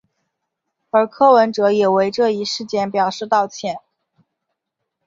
[0.89, 3.81] 而柯文哲也为这一事件表示道歉。